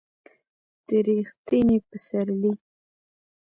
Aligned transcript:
د 0.87 0.89
ر 1.05 1.07
یښتني 1.19 1.77
پسرلي 1.89 2.53